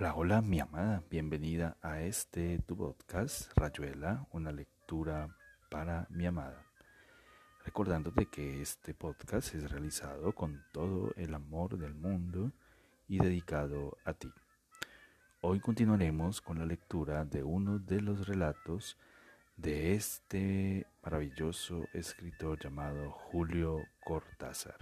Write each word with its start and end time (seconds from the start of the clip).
Hola, 0.00 0.14
hola, 0.14 0.40
mi 0.40 0.58
amada, 0.58 1.02
bienvenida 1.10 1.76
a 1.82 2.00
este 2.00 2.58
tu 2.60 2.74
podcast, 2.74 3.52
Rayuela, 3.54 4.26
una 4.32 4.50
lectura 4.50 5.36
para 5.70 6.06
mi 6.08 6.24
amada. 6.24 6.64
Recordándote 7.66 8.24
que 8.24 8.62
este 8.62 8.94
podcast 8.94 9.54
es 9.54 9.70
realizado 9.70 10.34
con 10.34 10.64
todo 10.72 11.12
el 11.16 11.34
amor 11.34 11.76
del 11.76 11.94
mundo 11.94 12.50
y 13.08 13.18
dedicado 13.18 13.98
a 14.06 14.14
ti. 14.14 14.32
Hoy 15.42 15.60
continuaremos 15.60 16.40
con 16.40 16.58
la 16.58 16.64
lectura 16.64 17.26
de 17.26 17.42
uno 17.42 17.78
de 17.78 18.00
los 18.00 18.26
relatos 18.26 18.96
de 19.58 19.92
este 19.92 20.86
maravilloso 21.04 21.84
escritor 21.92 22.58
llamado 22.58 23.10
Julio 23.10 23.84
Cortázar. 24.02 24.78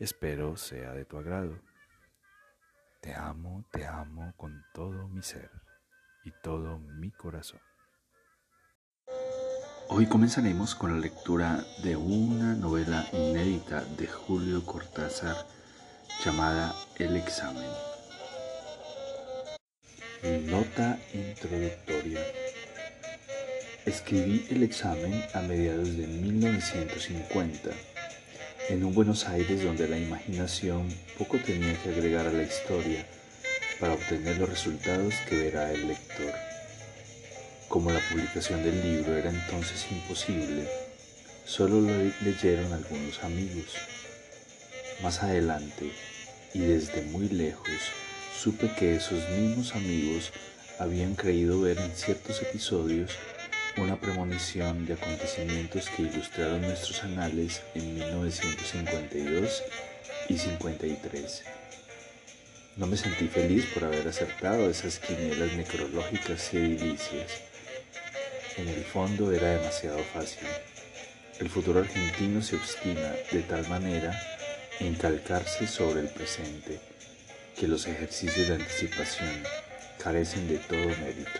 Espero 0.00 0.56
sea 0.56 0.92
de 0.92 1.04
tu 1.04 1.18
agrado. 1.18 1.56
Te 3.04 3.12
amo, 3.12 3.62
te 3.70 3.84
amo 3.84 4.32
con 4.34 4.64
todo 4.72 5.08
mi 5.08 5.22
ser 5.22 5.50
y 6.24 6.30
todo 6.42 6.78
mi 6.78 7.10
corazón. 7.10 7.60
Hoy 9.90 10.06
comenzaremos 10.06 10.74
con 10.74 10.94
la 10.94 10.98
lectura 10.98 11.62
de 11.82 11.96
una 11.96 12.54
novela 12.54 13.06
inédita 13.12 13.84
de 13.98 14.06
Julio 14.06 14.64
Cortázar 14.64 15.36
llamada 16.24 16.74
El 16.96 17.18
examen. 17.18 17.68
Nota 20.46 20.98
introductoria. 21.12 22.20
Escribí 23.84 24.46
el 24.48 24.62
examen 24.62 25.22
a 25.34 25.42
mediados 25.42 25.94
de 25.94 26.06
1950 26.06 27.68
en 28.68 28.82
un 28.82 28.94
Buenos 28.94 29.26
Aires 29.26 29.62
donde 29.62 29.86
la 29.88 29.98
imaginación 29.98 30.88
poco 31.18 31.38
tenía 31.38 31.74
que 31.82 31.90
agregar 31.90 32.26
a 32.26 32.32
la 32.32 32.44
historia 32.44 33.06
para 33.78 33.92
obtener 33.92 34.38
los 34.38 34.48
resultados 34.48 35.14
que 35.28 35.36
verá 35.36 35.70
el 35.70 35.88
lector. 35.88 36.32
Como 37.68 37.90
la 37.90 38.00
publicación 38.08 38.62
del 38.62 38.80
libro 38.82 39.16
era 39.16 39.30
entonces 39.30 39.86
imposible, 39.90 40.66
solo 41.44 41.80
lo 41.80 41.92
leyeron 42.22 42.72
algunos 42.72 43.22
amigos. 43.22 43.66
Más 45.02 45.22
adelante, 45.22 45.92
y 46.54 46.60
desde 46.60 47.02
muy 47.02 47.28
lejos, 47.28 47.68
supe 48.38 48.70
que 48.78 48.96
esos 48.96 49.28
mismos 49.30 49.74
amigos 49.74 50.32
habían 50.78 51.14
creído 51.14 51.60
ver 51.60 51.78
en 51.78 51.94
ciertos 51.94 52.40
episodios 52.40 53.10
una 53.76 54.00
premonición 54.00 54.86
de 54.86 54.94
acontecimientos 54.94 55.88
que 55.90 56.02
ilustraron 56.02 56.62
nuestros 56.62 57.02
anales 57.02 57.62
en 57.74 57.94
1952 57.94 59.62
y 60.28 60.38
53. 60.38 61.42
No 62.76 62.86
me 62.86 62.96
sentí 62.96 63.26
feliz 63.28 63.66
por 63.74 63.84
haber 63.84 64.06
acertado 64.06 64.70
esas 64.70 64.98
quinielas 64.98 65.52
necrológicas 65.54 66.54
y 66.54 66.58
edilicias. 66.58 67.42
En 68.56 68.68
el 68.68 68.84
fondo 68.84 69.32
era 69.32 69.58
demasiado 69.58 69.98
fácil. 70.12 70.46
El 71.40 71.48
futuro 71.48 71.80
argentino 71.80 72.42
se 72.42 72.56
obstina 72.56 73.14
de 73.32 73.42
tal 73.42 73.68
manera 73.68 74.16
en 74.78 74.94
calcarse 74.94 75.66
sobre 75.66 76.00
el 76.00 76.08
presente 76.08 76.80
que 77.56 77.66
los 77.68 77.86
ejercicios 77.86 78.48
de 78.48 78.54
anticipación 78.54 79.42
carecen 79.98 80.46
de 80.48 80.58
todo 80.58 80.88
mérito. 81.00 81.30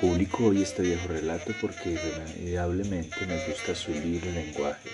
Publico 0.00 0.46
hoy 0.46 0.62
este 0.62 0.80
viejo 0.80 1.08
relato 1.08 1.52
porque 1.60 1.90
irremediablemente 1.90 3.26
me 3.26 3.46
gusta 3.46 3.74
su 3.74 3.92
libre 3.92 4.32
lenguaje, 4.32 4.88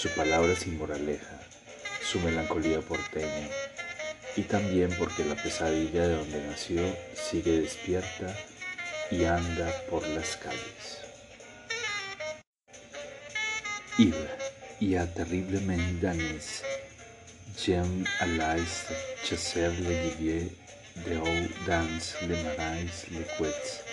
su 0.00 0.08
palabra 0.10 0.54
sin 0.54 0.78
moraleja, 0.78 1.40
su 2.00 2.20
melancolía 2.20 2.80
porteña, 2.80 3.48
y 4.36 4.42
también 4.42 4.90
porque 5.00 5.24
la 5.24 5.34
pesadilla 5.34 6.06
de 6.06 6.14
donde 6.14 6.46
nació 6.46 6.82
sigue 7.14 7.62
despierta 7.62 8.32
y 9.10 9.24
anda 9.24 9.72
por 9.90 10.06
las 10.06 10.36
calles. 10.36 11.00
Il 13.98 14.14
y 14.78 14.94
a 14.94 15.12
terriblement 15.12 16.00
danés, 16.00 16.62
j'aime 17.56 18.04
à 18.20 18.26
l'ais 18.26 18.86
chasser 19.24 19.70
le 19.80 20.52
de 20.96 21.16
haut 21.16 21.48
dans 21.66 22.28
les 22.28 22.42
marais 22.44 22.86
les 23.10 23.24
couettes. 23.36 23.83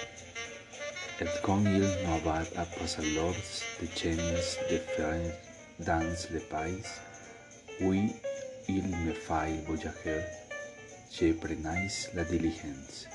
Et 1.21 1.25
quand 1.43 1.63
il 1.65 1.81
n'en 2.03 2.17
va 2.25 2.39
à 2.57 2.61
alors 2.61 3.35
de 3.79 3.87
chaînes 3.95 4.17
de 4.17 4.77
faire 4.77 5.37
dans 5.77 5.99
le 5.99 6.39
pays, 6.39 6.81
oui, 7.81 8.11
il 8.67 8.87
me 8.87 9.13
fait 9.13 9.61
voyager, 9.67 10.23
je 11.11 11.31
prenais 11.33 11.89
la 12.15 12.23
diligence. 12.23 13.07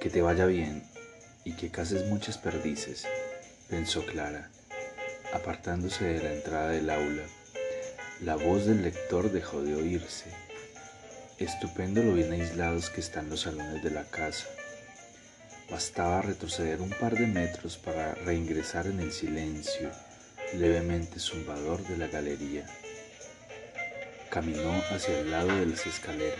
Que 0.00 0.08
te 0.08 0.20
vaya 0.20 0.46
bien 0.46 0.82
y 1.44 1.56
que 1.56 1.66
cases 1.66 2.04
muchas 2.04 2.38
perdices, 2.38 3.04
pensó 3.68 4.06
Clara, 4.06 4.48
apartándose 5.32 6.04
de 6.04 6.22
la 6.22 6.32
entrada 6.34 6.70
del 6.70 6.90
aula. 6.90 7.24
La 8.20 8.36
voz 8.36 8.66
del 8.66 8.82
lector 8.82 9.32
dejó 9.32 9.62
de 9.62 9.74
oírse. 9.74 10.30
Estupendo 11.38 12.04
lo 12.04 12.14
bien 12.14 12.30
aislados 12.30 12.88
que 12.88 13.00
están 13.00 13.28
los 13.28 13.40
salones 13.40 13.82
de 13.82 13.90
la 13.90 14.04
casa. 14.04 14.46
Bastaba 15.70 16.22
retroceder 16.22 16.80
un 16.80 16.88
par 16.88 17.14
de 17.14 17.26
metros 17.26 17.76
para 17.76 18.14
reingresar 18.14 18.86
en 18.86 19.00
el 19.00 19.12
silencio 19.12 19.90
levemente 20.54 21.20
zumbador 21.20 21.86
de 21.86 21.98
la 21.98 22.06
galería. 22.06 22.66
Caminó 24.30 24.82
hacia 24.90 25.20
el 25.20 25.30
lado 25.30 25.54
de 25.54 25.66
las 25.66 25.86
escaleras 25.86 26.38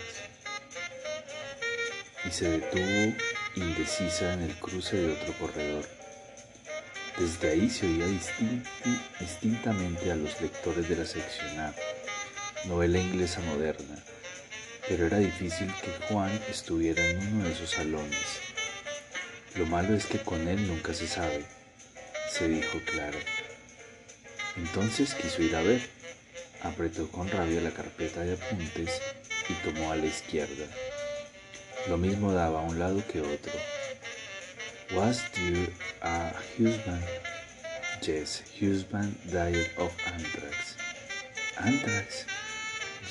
y 2.24 2.30
se 2.30 2.48
detuvo 2.48 3.14
indecisa 3.54 4.32
en 4.32 4.42
el 4.44 4.58
cruce 4.58 4.96
de 4.96 5.12
otro 5.12 5.34
corredor. 5.34 5.84
Desde 7.18 7.50
ahí 7.50 7.68
se 7.68 7.86
oía 7.86 8.06
distintamente 9.20 10.10
a 10.10 10.16
los 10.16 10.40
lectores 10.40 10.88
de 10.88 10.96
la 10.96 11.04
sección 11.04 11.58
A, 11.60 11.74
novela 12.64 12.98
inglesa 12.98 13.40
moderna, 13.40 14.02
pero 14.88 15.06
era 15.06 15.18
difícil 15.18 15.70
que 15.82 16.06
Juan 16.06 16.30
estuviera 16.48 17.04
en 17.04 17.34
uno 17.34 17.44
de 17.44 17.52
esos 17.52 17.70
salones 17.72 18.47
lo 19.58 19.66
malo 19.66 19.96
es 19.96 20.06
que 20.06 20.18
con 20.18 20.46
él 20.46 20.68
nunca 20.68 20.94
se 20.94 21.08
sabe, 21.08 21.44
se 22.30 22.46
dijo 22.46 22.78
Clara. 22.86 23.18
Entonces 24.56 25.14
quiso 25.14 25.42
ir 25.42 25.56
a 25.56 25.62
ver. 25.62 25.80
Apretó 26.62 27.08
con 27.10 27.28
rabia 27.28 27.60
la 27.60 27.72
carpeta 27.72 28.20
de 28.20 28.34
apuntes 28.34 29.00
y 29.48 29.54
tomó 29.64 29.90
a 29.90 29.96
la 29.96 30.06
izquierda. 30.06 30.64
Lo 31.88 31.96
mismo 31.96 32.32
daba 32.32 32.60
a 32.60 32.62
un 32.62 32.78
lado 32.78 33.02
que 33.06 33.20
otro. 33.20 33.52
Was 34.94 35.24
there 35.32 35.72
a 36.02 36.32
husband? 36.56 37.04
Yes, 38.02 38.42
husband 38.60 39.16
died 39.26 39.70
of 39.76 39.92
anthrax. 40.06 40.76
Anthrax? 41.58 42.26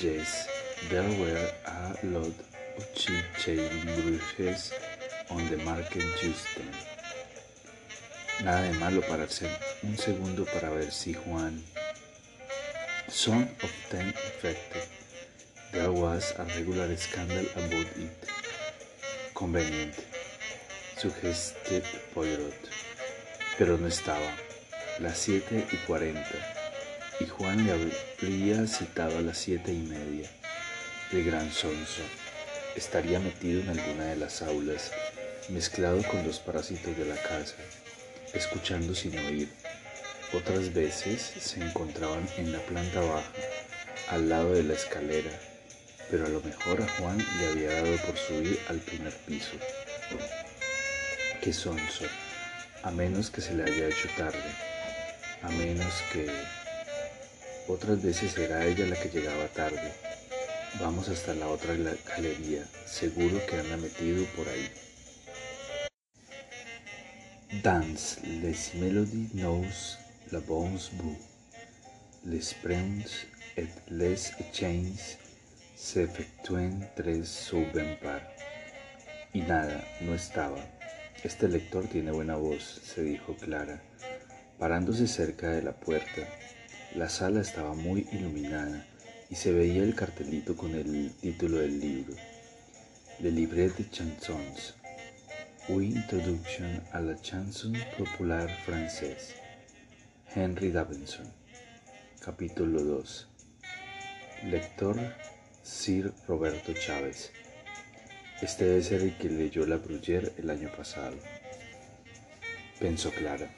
Yes, 0.00 0.48
there 0.88 1.08
were 1.20 1.52
a 1.66 2.06
lot 2.06 2.34
of 2.78 2.94
cheap 2.94 3.24
brushes 3.36 4.72
on 5.30 5.48
the 5.48 5.56
market 5.64 6.04
just 6.20 6.46
then. 6.56 6.70
Nada 8.44 8.62
de 8.62 8.72
malo 8.78 9.00
pararse 9.02 9.48
un 9.82 9.98
segundo 9.98 10.44
para 10.44 10.70
ver 10.70 10.92
si 10.92 11.12
Juan. 11.12 11.62
Some 13.08 13.48
of 13.62 13.72
them 13.90 14.08
infected. 14.08 14.88
There 15.72 15.90
was 15.90 16.32
a 16.38 16.44
regular 16.44 16.96
scandal 16.96 17.46
about 17.56 17.96
it. 17.96 18.28
Conveniente. 19.34 20.04
Suggested 20.96 21.84
Poirot. 22.14 22.54
Pero 23.58 23.76
no 23.76 23.88
estaba. 23.88 24.32
Las 25.00 25.18
siete 25.18 25.66
y 25.72 25.76
cuarenta. 25.86 26.54
Y 27.20 27.26
Juan 27.26 27.66
le 27.66 27.72
habría 27.72 28.66
citado 28.66 29.18
a 29.18 29.22
las 29.22 29.38
siete 29.38 29.72
y 29.72 29.78
media. 29.78 30.30
El 31.10 31.24
gran 31.24 31.50
sonso 31.50 32.02
estaría 32.76 33.18
metido 33.18 33.60
en 33.62 33.70
alguna 33.70 34.04
de 34.04 34.16
las 34.16 34.42
aulas 34.42 34.92
mezclado 35.48 36.02
con 36.04 36.26
los 36.26 36.38
parásitos 36.38 36.96
de 36.96 37.06
la 37.06 37.16
casa, 37.16 37.56
escuchando 38.34 38.94
sin 38.94 39.18
oír. 39.18 39.48
Otras 40.34 40.74
veces 40.74 41.22
se 41.22 41.60
encontraban 41.60 42.28
en 42.36 42.52
la 42.52 42.58
planta 42.60 43.00
baja, 43.00 43.32
al 44.10 44.28
lado 44.28 44.52
de 44.52 44.62
la 44.62 44.74
escalera, 44.74 45.30
pero 46.10 46.26
a 46.26 46.28
lo 46.28 46.40
mejor 46.42 46.82
a 46.82 46.88
Juan 46.98 47.18
le 47.38 47.46
había 47.48 47.82
dado 47.82 47.96
por 47.98 48.16
subir 48.16 48.60
al 48.68 48.78
primer 48.78 49.14
piso. 49.26 49.56
Qué 51.40 51.52
sonso, 51.52 52.04
a 52.82 52.90
menos 52.90 53.30
que 53.30 53.40
se 53.40 53.54
le 53.54 53.64
haya 53.64 53.88
hecho 53.88 54.08
tarde, 54.18 54.50
a 55.42 55.48
menos 55.50 55.92
que 56.12 56.30
otras 57.68 58.02
veces 58.02 58.36
era 58.36 58.66
ella 58.66 58.86
la 58.86 58.96
que 58.96 59.08
llegaba 59.08 59.48
tarde. 59.48 59.92
Vamos 60.78 61.08
hasta 61.08 61.32
la 61.34 61.48
otra 61.48 61.74
galería, 62.06 62.66
seguro 62.86 63.40
que 63.46 63.58
anda 63.58 63.78
metido 63.78 64.24
por 64.36 64.46
ahí. 64.48 64.70
Dans 67.62 67.96
les 68.24 68.78
mélodies 68.78 69.30
nous 69.34 69.64
la 70.30 70.40
bons 70.40 70.90
bouts, 70.92 71.16
les 72.24 72.54
princes 72.62 73.26
et 73.56 73.66
les 73.90 74.30
échanges 74.38 75.16
se 75.74 76.00
efectúen 76.00 76.86
tres 76.94 77.26
subvenpar. 77.26 78.22
Y 79.32 79.40
nada, 79.40 79.82
no 80.02 80.14
estaba. 80.14 80.58
Este 81.24 81.48
lector 81.48 81.88
tiene 81.88 82.12
buena 82.12 82.36
voz, 82.36 82.80
se 82.84 83.02
dijo 83.02 83.34
Clara, 83.34 83.80
parándose 84.58 85.08
cerca 85.08 85.50
de 85.50 85.62
la 85.62 85.72
puerta. 85.72 86.28
La 86.94 87.08
sala 87.08 87.40
estaba 87.40 87.74
muy 87.74 88.06
iluminada 88.12 88.86
y 89.30 89.34
se 89.34 89.52
veía 89.52 89.82
el 89.82 89.94
cartelito 89.94 90.56
con 90.56 90.74
el 90.74 91.12
título 91.20 91.58
del 91.58 91.80
libro, 91.80 92.14
Le 93.20 93.30
Livret 93.30 93.76
de 93.76 93.90
Chansons, 93.90 94.74
ou 95.68 95.80
Introduction 95.80 96.80
à 96.94 97.00
la 97.00 97.14
chanson 97.22 97.72
populaire 97.98 98.48
française, 98.64 99.34
Henry 100.34 100.70
Davidson, 100.70 101.30
capítulo 102.22 102.80
2. 102.80 103.28
Lector 104.44 104.96
Sir 105.62 106.10
Roberto 106.26 106.72
Chávez. 106.72 107.32
Este 108.40 108.80
ser 108.82 109.02
el 109.02 109.18
que 109.18 109.28
leyó 109.28 109.66
La 109.66 109.76
Bruyère 109.76 110.32
el 110.38 110.48
año 110.48 110.70
pasado. 110.74 111.16
Pensó 112.80 113.10
Clara. 113.10 113.50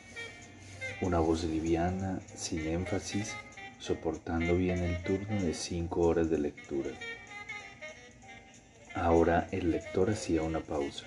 Una 1.03 1.21
voz 1.21 1.45
liviana, 1.45 2.21
sin 2.35 2.67
énfasis, 2.67 3.37
soportando 3.79 4.57
bien 4.57 4.79
el 4.79 5.01
turno 5.05 5.41
de 5.41 5.55
cinco 5.55 6.01
horas 6.01 6.29
de 6.29 6.39
lectura. 6.39 6.91
Ahora 8.97 9.47
el 9.53 9.71
lector 9.71 10.11
hacía 10.11 10.43
una 10.43 10.61
pausa. 10.61 11.07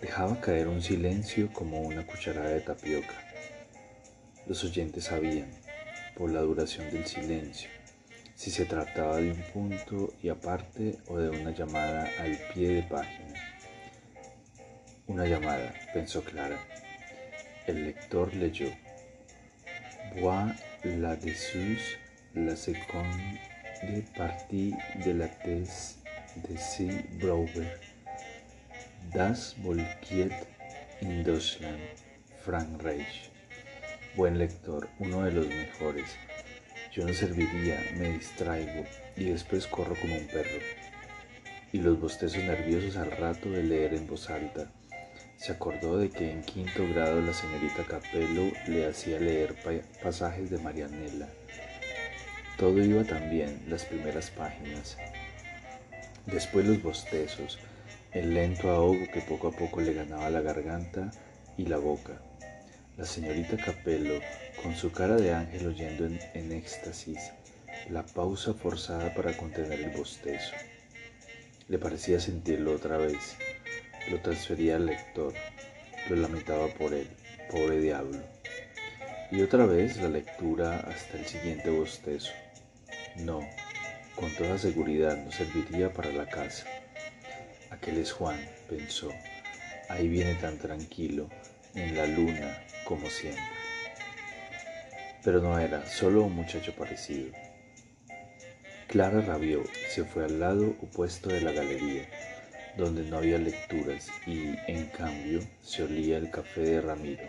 Dejaba 0.00 0.40
caer 0.40 0.68
un 0.68 0.82
silencio 0.82 1.52
como 1.52 1.80
una 1.80 2.06
cucharada 2.06 2.50
de 2.50 2.60
tapioca. 2.60 3.14
Los 4.46 4.62
oyentes 4.64 5.04
sabían, 5.04 5.50
por 6.16 6.30
la 6.30 6.40
duración 6.40 6.90
del 6.90 7.06
silencio, 7.06 7.70
si 8.34 8.50
se 8.50 8.64
trataba 8.64 9.16
de 9.16 9.30
un 9.30 9.42
punto 9.52 10.12
y 10.22 10.28
aparte 10.28 10.98
o 11.08 11.18
de 11.18 11.30
una 11.30 11.50
llamada 11.50 12.10
al 12.18 12.38
pie 12.52 12.74
de 12.74 12.82
página. 12.82 13.34
Una 15.06 15.26
llamada, 15.26 15.74
pensó 15.92 16.22
Clara. 16.22 16.58
El 17.66 17.84
lector 17.84 18.34
leyó. 18.34 18.68
Bois 20.20 20.54
là-dessus 20.84 21.98
la 22.34 22.56
seconde 22.56 23.40
partie 24.16 24.74
de 25.04 25.12
la 25.12 25.28
thèse 25.28 25.98
de 26.36 26.56
C. 26.56 26.88
Brouwer. 27.20 27.83
Das 29.14 29.54
Volkiet 29.62 30.32
in 31.00 31.22
Deutschland, 31.22 31.78
Frank 32.44 32.82
Reich. 32.82 33.30
Buen 34.16 34.38
lector, 34.38 34.88
uno 34.98 35.22
de 35.22 35.30
los 35.30 35.46
mejores. 35.46 36.16
Yo 36.92 37.06
no 37.06 37.14
serviría, 37.14 37.80
me 37.96 38.08
distraigo 38.08 38.84
y 39.16 39.26
después 39.26 39.68
corro 39.68 39.94
como 40.00 40.16
un 40.16 40.26
perro. 40.26 40.58
Y 41.72 41.78
los 41.78 42.00
bostezos 42.00 42.42
nerviosos 42.42 42.96
al 42.96 43.12
rato 43.12 43.48
de 43.50 43.62
leer 43.62 43.94
en 43.94 44.08
voz 44.08 44.30
alta. 44.30 44.66
Se 45.36 45.52
acordó 45.52 45.96
de 45.96 46.10
que 46.10 46.32
en 46.32 46.42
quinto 46.42 46.84
grado 46.92 47.20
la 47.20 47.34
señorita 47.34 47.84
Capello 47.88 48.50
le 48.66 48.88
hacía 48.88 49.20
leer 49.20 49.54
pasajes 50.02 50.50
de 50.50 50.58
Marianela. 50.58 51.28
Todo 52.58 52.82
iba 52.82 53.04
tan 53.04 53.30
bien, 53.30 53.62
las 53.68 53.84
primeras 53.84 54.30
páginas. 54.30 54.96
Después 56.26 56.66
los 56.66 56.82
bostezos, 56.82 57.60
el 58.14 58.32
lento 58.32 58.70
ahogo 58.70 59.08
que 59.12 59.20
poco 59.22 59.48
a 59.48 59.50
poco 59.50 59.80
le 59.80 59.92
ganaba 59.92 60.30
la 60.30 60.40
garganta 60.40 61.10
y 61.56 61.66
la 61.66 61.78
boca. 61.78 62.20
La 62.96 63.04
señorita 63.04 63.56
Capello, 63.56 64.20
con 64.62 64.76
su 64.76 64.92
cara 64.92 65.16
de 65.16 65.34
ángel 65.34 65.66
oyendo 65.66 66.06
en, 66.06 66.52
éxtasis, 66.52 67.32
la 67.90 68.04
pausa 68.04 68.54
forzada 68.54 69.12
para 69.14 69.36
contener 69.36 69.80
el 69.80 69.90
bostezo. 69.90 70.54
Le 71.68 71.76
parecía 71.78 72.20
sentirlo 72.20 72.74
otra 72.74 72.98
vez. 72.98 73.36
Lo 74.08 74.20
transfería 74.20 74.76
al 74.76 74.86
lector. 74.86 75.34
Lo 76.08 76.14
lamentaba 76.14 76.68
por 76.68 76.94
él, 76.94 77.08
pobre 77.50 77.80
diablo. 77.80 78.20
Y 79.32 79.42
otra 79.42 79.66
vez 79.66 79.96
la 79.96 80.08
lectura 80.08 80.76
hasta 80.86 81.18
el 81.18 81.26
siguiente 81.26 81.68
bostezo. 81.68 82.30
No, 83.16 83.40
con 84.14 84.32
toda 84.36 84.56
seguridad 84.56 85.16
no 85.16 85.32
serviría 85.32 85.92
para 85.92 86.12
la 86.12 86.26
casa. 86.26 86.64
Aquel 87.84 87.98
es 87.98 88.12
Juan, 88.12 88.40
pensó. 88.66 89.12
Ahí 89.90 90.08
viene 90.08 90.36
tan 90.36 90.56
tranquilo, 90.56 91.28
en 91.74 91.94
la 91.94 92.06
luna, 92.06 92.64
como 92.86 93.10
siempre. 93.10 93.42
Pero 95.22 95.42
no 95.42 95.58
era, 95.58 95.84
solo 95.84 96.22
un 96.22 96.32
muchacho 96.32 96.74
parecido. 96.74 97.30
Clara 98.88 99.20
rabió 99.20 99.62
y 99.64 99.90
se 99.90 100.02
fue 100.02 100.24
al 100.24 100.40
lado 100.40 100.74
opuesto 100.80 101.28
de 101.28 101.42
la 101.42 101.52
galería, 101.52 102.08
donde 102.78 103.02
no 103.02 103.18
había 103.18 103.36
lecturas 103.36 104.08
y, 104.26 104.54
en 104.66 104.86
cambio, 104.86 105.40
se 105.60 105.82
olía 105.82 106.16
el 106.16 106.30
café 106.30 106.62
de 106.62 106.80
Ramiro. 106.80 107.26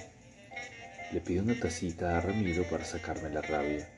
Le 1.11 1.19
pido 1.19 1.43
una 1.43 1.59
tacita 1.59 2.17
a 2.17 2.21
Ramiro 2.21 2.63
para 2.69 2.85
sacarme 2.85 3.29
la 3.29 3.41
rabia. 3.41 3.89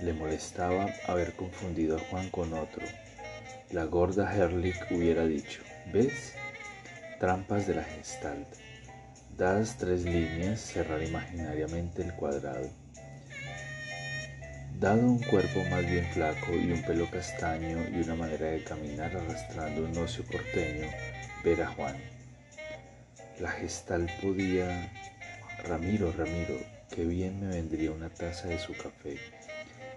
Le 0.00 0.12
molestaba 0.12 0.86
haber 1.08 1.32
confundido 1.32 1.96
a 1.96 2.00
Juan 2.08 2.30
con 2.30 2.52
otro. 2.52 2.86
La 3.72 3.84
gorda 3.84 4.32
Herlich 4.32 4.76
hubiera 4.92 5.24
dicho, 5.24 5.62
¿ves? 5.92 6.34
Trampas 7.18 7.66
de 7.66 7.74
la 7.74 7.84
Gestalt. 7.84 8.48
Dadas 9.36 9.76
tres 9.78 10.02
líneas, 10.02 10.60
cerrar 10.60 11.02
imaginariamente 11.02 12.02
el 12.02 12.12
cuadrado. 12.14 12.68
Dado 14.78 15.06
un 15.06 15.22
cuerpo 15.22 15.62
más 15.70 15.86
bien 15.86 16.04
flaco 16.12 16.52
y 16.52 16.72
un 16.72 16.82
pelo 16.82 17.08
castaño 17.10 17.88
y 17.88 18.00
una 18.00 18.14
manera 18.14 18.46
de 18.46 18.64
caminar 18.64 19.16
arrastrando 19.16 19.84
un 19.84 19.96
ocio 19.96 20.24
porteño, 20.24 20.88
ver 21.44 21.62
a 21.62 21.68
Juan. 21.68 21.96
La 23.40 23.50
gestal 23.50 24.10
podía... 24.20 24.90
Ramiro, 25.64 26.12
Ramiro, 26.12 26.58
qué 26.90 27.04
bien 27.04 27.40
me 27.40 27.54
vendría 27.54 27.92
una 27.92 28.10
taza 28.10 28.48
de 28.48 28.58
su 28.58 28.72
café. 28.76 29.18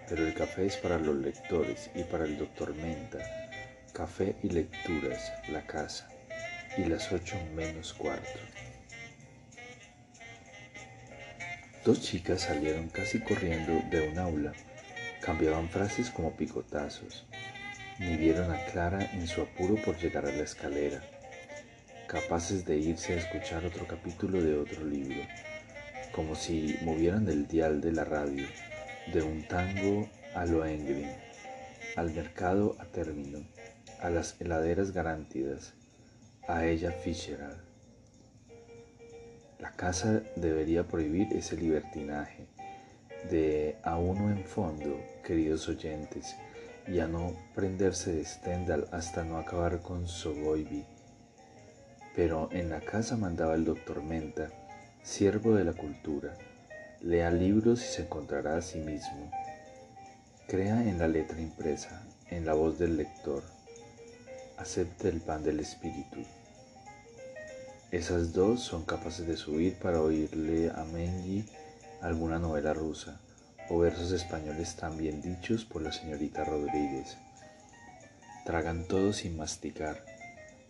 Pero 0.08 0.28
el 0.28 0.34
café 0.36 0.68
es 0.68 0.78
para 0.78 1.00
los 1.00 1.16
lectores 1.16 1.90
y 1.96 2.04
para 2.04 2.26
el 2.26 2.38
doctor 2.38 2.76
Menta. 2.76 3.45
Café 3.96 4.36
y 4.44 4.50
lecturas, 4.50 5.32
la 5.48 5.66
casa. 5.66 6.10
Y 6.78 6.84
las 6.84 7.14
ocho 7.14 7.38
menos 7.56 7.94
cuarto. 7.94 8.40
Dos 11.86 12.02
chicas 12.02 12.42
salieron 12.42 12.90
casi 12.90 13.22
corriendo 13.22 13.82
de 13.90 14.10
un 14.10 14.20
aula, 14.20 14.52
cambiaban 15.22 15.70
frases 15.70 16.10
como 16.10 16.36
picotazos, 16.36 17.26
ni 17.98 18.18
vieron 18.18 18.52
a 18.52 18.66
Clara 18.66 19.00
en 19.14 19.26
su 19.28 19.42
apuro 19.42 19.76
por 19.76 19.98
llegar 19.98 20.26
a 20.26 20.32
la 20.32 20.44
escalera, 20.44 21.02
capaces 22.06 22.66
de 22.66 22.76
irse 22.76 23.14
a 23.14 23.20
escuchar 23.20 23.64
otro 23.64 23.88
capítulo 23.88 24.42
de 24.42 24.58
otro 24.58 24.84
libro, 24.84 25.22
como 26.12 26.36
si 26.36 26.78
movieran 26.82 27.30
el 27.30 27.48
dial 27.48 27.80
de 27.80 27.94
la 27.94 28.04
radio, 28.04 28.46
de 29.14 29.22
un 29.22 29.48
tango 29.48 30.10
a 30.34 30.46
lo 30.46 30.66
Engrin, 30.66 31.16
al 31.96 32.12
mercado 32.12 32.76
a 32.80 32.86
término, 32.86 33.55
a 34.02 34.10
las 34.10 34.40
heladeras 34.40 34.92
garantidas, 34.92 35.74
a 36.48 36.66
ella 36.66 36.92
Fitzgerald. 36.92 37.60
La 39.60 39.72
casa 39.72 40.22
debería 40.36 40.88
prohibir 40.88 41.34
ese 41.34 41.58
libertinaje 41.58 42.48
de 43.30 43.78
a 43.84 43.98
uno 43.98 44.30
en 44.30 44.44
fondo, 44.44 45.00
queridos 45.24 45.68
oyentes, 45.68 46.36
y 46.88 47.00
a 47.00 47.08
no 47.08 47.34
prenderse 47.56 48.14
de 48.14 48.26
Stendhal 48.26 48.88
hasta 48.92 49.24
no 49.24 49.38
acabar 49.38 49.82
con 49.82 50.08
Sogoibi. 50.08 50.86
Pero 52.16 52.50
en 52.52 52.70
la 52.70 52.82
casa 52.82 53.18
mandaba 53.18 53.56
el 53.56 53.66
doctor 53.66 54.04
Menta, 54.04 54.50
siervo 55.04 55.56
de 55.56 55.64
la 55.64 55.74
cultura. 55.74 56.38
Lea 57.02 57.32
libros 57.32 57.84
y 57.84 57.88
se 57.88 58.02
encontrará 58.04 58.58
a 58.58 58.62
sí 58.62 58.80
mismo. 58.80 59.32
Crea 60.48 60.84
en 60.84 61.00
la 61.00 61.08
letra 61.08 61.42
impresa, 61.42 62.04
en 62.30 62.46
la 62.46 62.54
voz 62.54 62.78
del 62.78 62.98
lector. 62.98 63.55
Acepte 64.58 65.10
el 65.10 65.20
pan 65.20 65.44
del 65.44 65.60
espíritu. 65.60 66.24
Esas 67.92 68.34
dos 68.34 68.62
son 68.62 68.86
capaces 68.86 69.28
de 69.28 69.36
subir 69.36 69.76
para 69.80 70.02
oírle 70.02 70.72
a 70.72 70.86
Mengi 70.86 71.46
alguna 72.02 72.40
novela 72.40 72.74
rusa 72.74 73.20
o 73.70 73.80
versos 73.80 74.12
españoles 74.12 74.76
tan 74.76 74.98
bien 74.98 75.22
dichos 75.22 75.66
por 75.66 75.82
la 75.82 75.92
señorita 75.92 76.44
Rodríguez. 76.46 77.18
Tragan 78.46 78.88
todo 78.88 79.12
sin 79.12 79.36
masticar. 79.36 80.06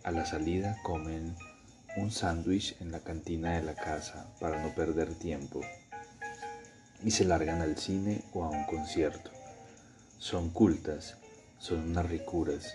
A 0.02 0.10
la 0.10 0.26
salida 0.26 0.76
comen 0.82 1.36
un 1.96 2.10
sándwich 2.10 2.76
en 2.80 2.90
la 2.90 3.00
cantina 3.00 3.56
de 3.56 3.62
la 3.62 3.74
casa 3.74 4.26
para 4.40 4.62
no 4.62 4.74
perder 4.74 5.14
tiempo 5.14 5.60
y 7.04 7.10
se 7.10 7.24
largan 7.24 7.60
al 7.62 7.76
cine 7.76 8.22
o 8.32 8.44
a 8.44 8.50
un 8.50 8.64
concierto. 8.64 9.30
Son 10.18 10.50
cultas, 10.50 11.16
son 11.58 11.90
unas 11.90 12.06
ricuras. 12.06 12.74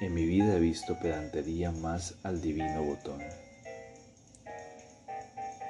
En 0.00 0.14
mi 0.14 0.24
vida 0.24 0.56
he 0.56 0.60
visto 0.60 0.98
pedantería 0.98 1.70
más 1.70 2.14
al 2.22 2.40
divino 2.40 2.82
botón 2.82 3.20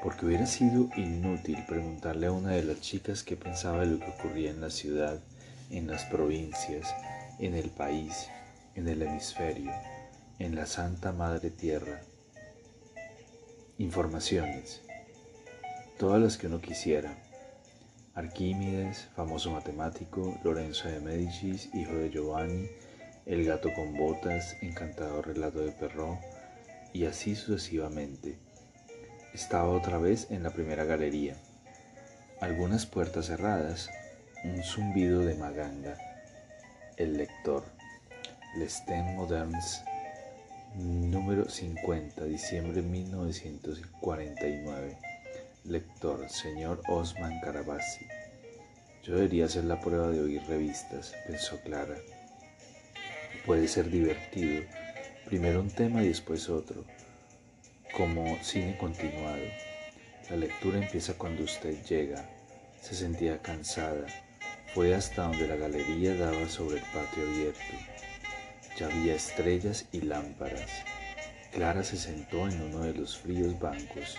porque 0.02 0.26
hubiera 0.26 0.46
sido 0.46 0.88
inútil 0.96 1.58
preguntarle 1.66 2.26
a 2.26 2.32
una 2.32 2.52
de 2.52 2.62
las 2.62 2.80
chicas 2.80 3.22
qué 3.22 3.36
pensaba 3.36 3.80
de 3.80 3.86
lo 3.86 3.98
que 3.98 4.10
ocurría 4.10 4.50
en 4.50 4.60
la 4.60 4.70
ciudad, 4.70 5.20
en 5.70 5.86
las 5.86 6.04
provincias, 6.04 6.94
en 7.38 7.54
el 7.54 7.70
país, 7.70 8.28
en 8.74 8.88
el 8.88 9.02
hemisferio, 9.02 9.72
en 10.38 10.54
la 10.54 10.66
Santa 10.66 11.12
Madre 11.12 11.50
Tierra. 11.50 12.00
Informaciones, 13.78 14.80
todas 15.98 16.20
las 16.20 16.38
que 16.38 16.46
uno 16.46 16.60
quisiera. 16.60 17.14
Arquímedes, 18.14 19.08
famoso 19.14 19.50
matemático, 19.50 20.38
Lorenzo 20.42 20.88
de 20.88 21.00
Medicis, 21.00 21.72
hijo 21.74 21.94
de 21.94 22.10
Giovanni, 22.10 22.68
el 23.26 23.44
gato 23.44 23.72
con 23.74 23.96
botas, 23.96 24.56
encantador 24.60 25.26
relato 25.26 25.60
de 25.60 25.72
Perrault, 25.72 26.20
y 26.92 27.06
así 27.06 27.36
sucesivamente. 27.36 28.38
Estaba 29.34 29.68
otra 29.68 29.98
vez 29.98 30.30
en 30.30 30.42
la 30.42 30.50
primera 30.50 30.84
galería. 30.84 31.36
Algunas 32.40 32.86
puertas 32.86 33.26
cerradas, 33.26 33.90
un 34.44 34.62
zumbido 34.62 35.20
de 35.20 35.34
maganga. 35.34 35.96
El 36.96 37.16
lector. 37.16 37.64
L'Estén 38.56 39.14
Moderns, 39.14 39.84
número 40.74 41.48
50, 41.48 42.24
diciembre 42.24 42.72
de 42.72 42.82
1949. 42.82 44.98
Lector, 45.66 46.28
señor 46.28 46.82
Osman 46.88 47.40
Carabassi. 47.42 48.08
Yo 49.04 49.14
debería 49.14 49.44
hacer 49.44 49.62
la 49.64 49.80
prueba 49.80 50.08
de 50.08 50.20
oír 50.20 50.42
revistas, 50.48 51.14
pensó 51.28 51.60
Clara. 51.60 51.94
Puede 53.50 53.66
ser 53.66 53.90
divertido, 53.90 54.62
primero 55.26 55.58
un 55.58 55.72
tema 55.72 56.04
y 56.04 56.06
después 56.06 56.48
otro, 56.48 56.84
como 57.96 58.38
cine 58.44 58.78
continuado. 58.78 59.42
La 60.30 60.36
lectura 60.36 60.78
empieza 60.78 61.14
cuando 61.14 61.42
usted 61.42 61.84
llega. 61.84 62.30
Se 62.80 62.94
sentía 62.94 63.42
cansada. 63.42 64.06
Fue 64.72 64.94
hasta 64.94 65.24
donde 65.24 65.48
la 65.48 65.56
galería 65.56 66.14
daba 66.14 66.48
sobre 66.48 66.76
el 66.76 66.84
patio 66.94 67.28
abierto. 67.28 67.74
Ya 68.78 68.86
había 68.86 69.16
estrellas 69.16 69.84
y 69.90 70.02
lámparas. 70.02 70.70
Clara 71.50 71.82
se 71.82 71.96
sentó 71.96 72.48
en 72.48 72.62
uno 72.62 72.84
de 72.84 72.94
los 72.94 73.18
fríos 73.18 73.58
bancos. 73.58 74.16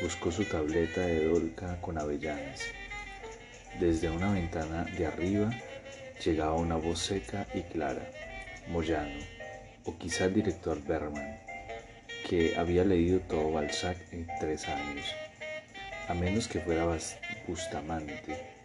Buscó 0.00 0.30
su 0.30 0.44
tableta 0.44 1.00
de 1.00 1.24
dolca 1.24 1.80
con 1.80 1.98
avellanas. 1.98 2.60
Desde 3.80 4.08
una 4.08 4.32
ventana 4.32 4.84
de 4.96 5.04
arriba 5.04 5.50
llegaba 6.24 6.54
una 6.54 6.76
voz 6.76 7.00
seca 7.00 7.48
y 7.52 7.62
clara. 7.62 8.08
Moyano, 8.68 9.24
o 9.84 9.96
quizá 9.96 10.24
el 10.24 10.34
director 10.34 10.82
Berman, 10.82 11.38
que 12.28 12.56
había 12.56 12.84
leído 12.84 13.20
todo 13.20 13.52
Balzac 13.52 13.96
en 14.12 14.26
tres 14.40 14.66
años, 14.68 15.06
a 16.08 16.14
menos 16.14 16.48
que 16.48 16.60
fuera 16.60 16.84
Bustamante. 17.46 18.56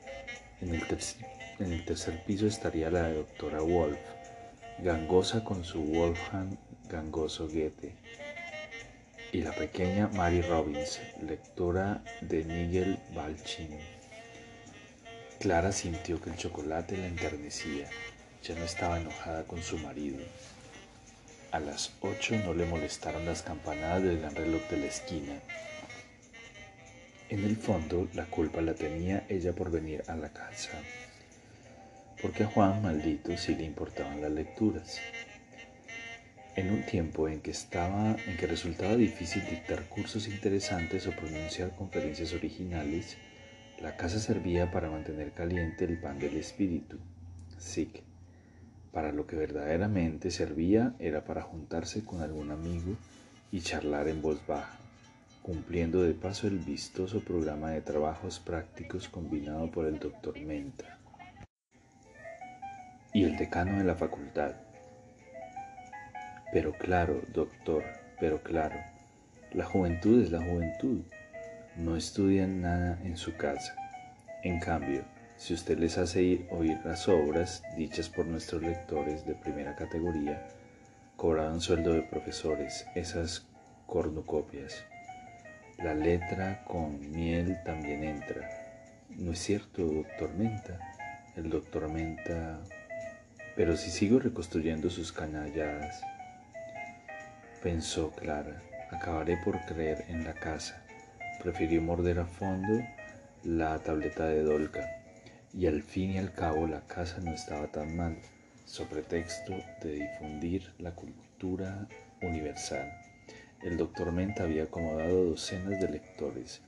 En 0.62 0.74
el, 0.74 0.84
en 1.60 1.72
el 1.72 1.86
tercer 1.86 2.24
piso 2.26 2.48
estaría 2.48 2.90
la 2.90 3.10
doctora 3.10 3.62
Wolf, 3.62 4.00
gangosa 4.80 5.44
con 5.44 5.64
su 5.64 5.84
Wolfgang 5.84 6.58
gangoso 6.90 7.48
Goethe, 7.48 7.94
y 9.32 9.42
la 9.42 9.54
pequeña 9.54 10.08
Mary 10.10 10.42
Robbins, 10.42 11.00
lectora 11.22 12.04
de 12.22 12.44
Nigel 12.44 13.00
Balchin. 13.16 13.78
Clara 15.40 15.72
sintió 15.72 16.22
que 16.22 16.32
el 16.32 16.36
chocolate 16.36 16.98
la 16.98 17.08
enternecía 17.08 17.90
ya 18.44 18.56
no 18.56 18.66
estaba 18.66 19.00
enojada 19.00 19.44
con 19.44 19.62
su 19.62 19.78
marido. 19.78 20.18
A 21.52 21.60
las 21.60 21.92
ocho 22.02 22.36
no 22.38 22.54
le 22.54 22.66
molestaron 22.66 23.26
las 23.26 23.44
campanadas 23.44 24.04
del 24.04 24.20
gran 24.20 24.36
reloj 24.36 24.62
de 24.70 24.78
la 24.78 24.86
esquina. 24.86 25.34
En 27.30 27.44
el 27.44 27.56
fondo, 27.56 28.08
la 28.14 28.26
culpa 28.26 28.62
la 28.62 28.74
tenía 28.74 29.26
ella 29.30 29.54
por 29.54 29.70
venir 29.70 30.04
a 30.08 30.16
la 30.16 30.30
casa, 30.34 30.82
porque 32.22 32.44
a 32.44 32.48
Juan 32.48 32.82
maldito 32.82 33.38
sí 33.38 33.56
le 33.56 33.64
importaban 33.64 34.22
las 34.22 34.32
lecturas. 34.32 35.00
En 36.56 36.72
un 36.72 36.86
tiempo 36.86 37.30
en 37.30 37.40
que 37.40 37.52
estaba, 37.52 38.18
en 38.28 38.38
que 38.38 38.48
resultaba 38.48 38.96
difícil 38.98 39.46
dictar 39.50 39.88
cursos 39.88 40.28
interesantes 40.28 41.08
o 41.08 41.12
pronunciar 41.12 41.76
conferencias 41.76 42.34
originales, 42.34 43.16
la 43.82 43.96
casa 43.96 44.20
servía 44.20 44.70
para 44.70 44.90
mantener 44.90 45.32
caliente 45.32 45.86
el 45.86 46.00
pan 46.00 46.20
del 46.20 46.36
espíritu, 46.36 46.98
sic, 47.58 48.04
para 48.92 49.12
lo 49.12 49.26
que 49.26 49.36
verdaderamente 49.36 50.32
servía 50.32 50.94
era 51.00 51.24
para 51.24 51.42
juntarse 51.42 52.04
con 52.04 52.22
algún 52.22 52.52
amigo 52.52 52.96
y 53.52 53.62
charlar 53.62 54.08
en 54.08 54.22
voz 54.22 54.46
baja, 54.48 54.78
cumpliendo 55.42 56.04
de 56.04 56.14
paso 56.14 56.48
el 56.48 56.60
vistoso 56.60 57.22
programa 57.22 57.72
de 57.72 57.82
trabajos 57.82 58.40
prácticos 58.40 59.08
combinado 59.08 59.72
por 59.72 59.86
el 59.86 60.00
doctor 60.00 60.40
Menta 60.40 60.98
y 63.14 63.24
el 63.24 63.38
decano 63.38 63.78
de 63.78 63.84
la 63.84 63.96
facultad. 63.96 64.56
Pero 66.52 66.74
claro, 66.74 67.22
doctor, 67.34 67.84
pero 68.20 68.42
claro, 68.44 68.78
la 69.54 69.66
juventud 69.66 70.22
es 70.22 70.32
la 70.32 70.40
juventud. 70.40 71.02
No 71.78 71.96
estudian 71.96 72.62
nada 72.62 73.00
en 73.04 73.16
su 73.18 73.36
casa. 73.38 73.76
En 74.44 74.60
cambio, 74.60 75.04
si 75.42 75.56
usted 75.56 75.80
les 75.80 75.98
hace 75.98 76.46
oír 76.52 76.78
las 76.86 77.10
obras 77.10 77.64
dichas 77.76 78.10
por 78.10 78.28
nuestros 78.28 78.62
lectores 78.62 79.26
de 79.26 79.34
primera 79.34 79.76
categoría, 79.76 80.48
cobrarán 81.18 81.62
sueldo 81.62 81.94
de 81.94 82.04
profesores, 82.04 82.86
esas 82.94 83.48
cornucopias. 83.88 84.86
La 85.80 85.96
letra 85.96 86.64
con 86.66 87.00
miel 87.10 87.58
también 87.66 88.04
entra. 88.04 88.48
¿No 89.10 89.32
es 89.32 89.40
cierto, 89.40 89.84
doctor 89.84 90.32
Menta? 90.36 90.80
El 91.36 91.50
doctor 91.50 91.90
Menta... 91.90 92.60
Pero 93.56 93.76
si 93.78 93.90
sigo 93.90 94.20
reconstruyendo 94.20 94.92
sus 94.92 95.12
canalladas, 95.12 96.02
pensó 97.64 98.12
Clara, 98.12 98.62
acabaré 98.92 99.38
por 99.44 99.60
creer 99.66 100.06
en 100.08 100.24
la 100.24 100.36
casa. 100.36 100.84
Prefirió 101.42 101.82
morder 101.82 102.20
a 102.20 102.28
fondo 102.28 102.80
la 103.44 103.80
tableta 103.80 104.28
de 104.28 104.44
Dolca 104.44 105.01
y 105.54 105.68
al 105.68 105.82
fin 105.84 106.12
y 106.12 106.18
al 106.18 106.34
cabo 106.34 106.68
la 106.68 106.82
casa 106.88 107.20
no 107.22 107.34
estaba 107.34 107.68
tan 107.68 107.96
mal, 107.96 108.18
sobre 108.66 109.02
pretexto 109.02 109.54
de 109.84 109.94
difundir 109.94 110.72
la 110.80 110.96
cultura 110.96 111.88
universal. 112.22 112.90
El 113.62 113.78
doctor 113.78 114.12
Menta 114.12 114.44
había 114.44 114.64
acomodado 114.64 115.26
docenas 115.26 115.80
de 115.82 115.90
lectores, 115.90 116.62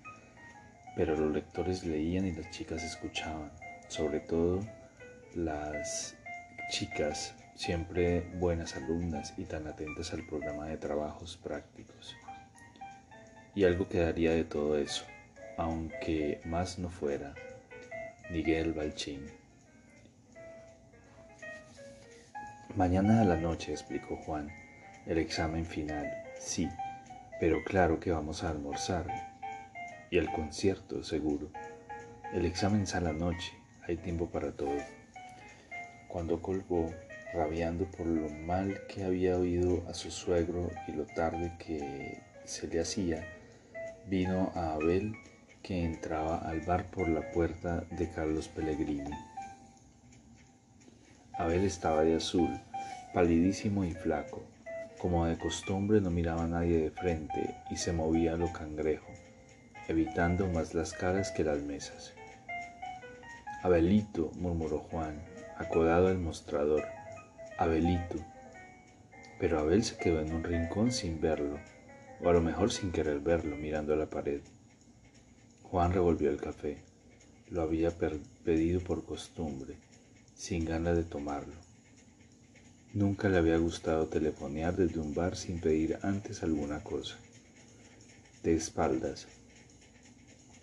pero 0.95 1.15
los 1.15 1.33
lectores 1.33 1.85
leían 1.85 2.27
y 2.27 2.33
las 2.33 2.49
chicas 2.51 2.83
escuchaban, 2.83 3.51
sobre 3.87 4.19
todo 4.19 4.59
las 5.33 6.15
chicas, 6.69 7.33
siempre 7.55 8.21
buenas 8.35 8.75
alumnas 8.75 9.33
y 9.37 9.45
tan 9.45 9.65
atentas 9.67 10.13
al 10.13 10.25
programa 10.25 10.67
de 10.67 10.77
trabajos 10.77 11.37
prácticos. 11.37 12.15
Y 13.55 13.63
algo 13.63 13.87
quedaría 13.87 14.31
de 14.31 14.43
todo 14.43 14.77
eso, 14.77 15.05
aunque 15.57 16.41
más 16.43 16.79
no 16.79 16.89
fuera, 16.89 17.33
Miguel 18.29 18.73
Balchín. 18.73 19.27
Mañana 22.75 23.21
a 23.21 23.25
la 23.25 23.35
noche, 23.35 23.71
explicó 23.71 24.15
Juan, 24.15 24.49
el 25.05 25.17
examen 25.17 25.65
final. 25.65 26.09
Sí, 26.39 26.69
pero 27.39 27.63
claro 27.63 27.99
que 27.99 28.11
vamos 28.11 28.43
a 28.43 28.49
almorzar. 28.49 29.05
Y 30.09 30.17
el 30.17 30.31
concierto, 30.31 31.03
seguro. 31.03 31.51
El 32.33 32.45
examen 32.45 32.83
es 32.83 32.95
a 32.95 33.01
la 33.01 33.13
noche, 33.13 33.51
hay 33.87 33.97
tiempo 33.97 34.29
para 34.29 34.53
todo. 34.53 34.77
Cuando 36.07 36.41
colgó, 36.41 36.91
rabiando 37.33 37.85
por 37.91 38.07
lo 38.07 38.29
mal 38.29 38.79
que 38.87 39.03
había 39.03 39.37
oído 39.37 39.87
a 39.89 39.93
su 39.93 40.09
suegro 40.09 40.71
y 40.87 40.93
lo 40.93 41.05
tarde 41.05 41.53
que 41.59 42.21
se 42.45 42.67
le 42.67 42.79
hacía, 42.79 43.27
vino 44.07 44.51
a 44.55 44.73
Abel 44.73 45.13
que 45.63 45.85
entraba 45.85 46.39
al 46.39 46.59
bar 46.59 46.91
por 46.91 47.07
la 47.07 47.31
puerta 47.31 47.85
de 47.89 48.09
Carlos 48.11 48.49
Pellegrini. 48.49 49.15
Abel 51.35 51.63
estaba 51.63 52.03
de 52.03 52.17
azul, 52.17 52.49
palidísimo 53.13 53.85
y 53.85 53.91
flaco. 53.91 54.43
Como 54.99 55.25
de 55.25 55.37
costumbre 55.37 56.01
no 56.01 56.11
miraba 56.11 56.43
a 56.43 56.47
nadie 56.47 56.79
de 56.79 56.91
frente 56.91 57.55
y 57.71 57.77
se 57.77 57.93
movía 57.93 58.35
lo 58.35 58.51
cangrejo, 58.51 59.07
evitando 59.87 60.47
más 60.47 60.73
las 60.73 60.91
caras 60.91 61.31
que 61.31 61.45
las 61.45 61.61
mesas. 61.61 62.13
Abelito, 63.63 64.31
murmuró 64.35 64.79
Juan, 64.79 65.23
acodado 65.57 66.09
al 66.09 66.17
mostrador. 66.17 66.83
Abelito. 67.57 68.17
Pero 69.39 69.59
Abel 69.59 69.85
se 69.85 69.95
quedó 69.95 70.19
en 70.19 70.33
un 70.33 70.43
rincón 70.43 70.91
sin 70.91 71.21
verlo, 71.21 71.57
o 72.21 72.29
a 72.29 72.33
lo 72.33 72.41
mejor 72.41 72.71
sin 72.71 72.91
querer 72.91 73.19
verlo, 73.19 73.55
mirando 73.55 73.93
a 73.93 73.97
la 73.97 74.09
pared. 74.09 74.41
Juan 75.73 75.91
revolvió 75.91 76.29
el 76.29 76.39
café. 76.39 76.77
Lo 77.49 77.63
había 77.63 77.89
pedido 78.43 78.79
por 78.81 79.03
costumbre, 79.03 79.75
sin 80.35 80.65
ganas 80.65 80.95
de 80.95 81.03
tomarlo. 81.03 81.55
Nunca 82.93 83.27
le 83.27 83.39
había 83.39 83.57
gustado 83.57 84.05
telefonear 84.05 84.75
desde 84.75 84.99
un 84.99 85.15
bar 85.15 85.35
sin 85.35 85.59
pedir 85.59 85.97
antes 86.03 86.43
alguna 86.43 86.83
cosa. 86.83 87.15
De 88.43 88.53
espaldas. 88.53 89.25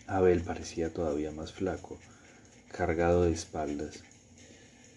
Abel 0.06 0.42
parecía 0.42 0.94
todavía 0.94 1.32
más 1.32 1.52
flaco, 1.52 1.98
cargado 2.70 3.24
de 3.24 3.32
espaldas. 3.32 4.04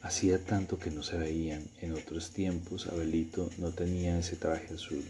Hacía 0.03 0.45
tanto 0.45 0.77
que 0.77 0.91
no 0.91 1.01
se 1.01 1.17
veían. 1.17 1.63
En 1.81 1.93
otros 1.93 2.29
tiempos 2.29 2.85
Abelito 2.85 3.49
no 3.57 3.71
tenía 3.71 4.19
ese 4.19 4.35
traje 4.35 4.75
azul. 4.75 5.03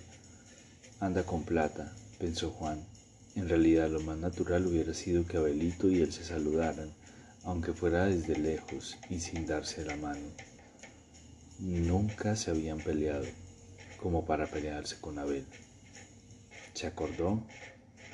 Anda 1.02 1.26
con 1.26 1.44
plata, 1.44 1.94
pensó 2.20 2.52
Juan. 2.52 2.93
En 3.36 3.50
realidad 3.50 3.90
lo 3.90 4.00
más 4.02 4.18
natural 4.18 4.68
hubiera 4.68 4.94
sido 4.94 5.26
que 5.26 5.38
Abelito 5.38 5.90
y 5.90 6.02
él 6.02 6.12
se 6.12 6.24
saludaran, 6.24 6.94
aunque 7.44 7.74
fuera 7.74 8.06
desde 8.06 8.38
lejos 8.38 8.98
y 9.10 9.20
sin 9.20 9.48
darse 9.48 9.84
la 9.84 9.96
mano. 9.96 10.28
Nunca 11.60 12.36
se 12.36 12.52
habían 12.52 12.80
peleado 12.80 13.26
como 13.98 14.26
para 14.26 14.46
pelearse 14.46 14.98
con 15.00 15.18
Abel. 15.18 15.46
Se 16.74 16.88
acordó 16.88 17.44